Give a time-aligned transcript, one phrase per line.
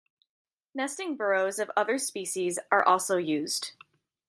[0.73, 3.73] Nesting burrows of other species are also used.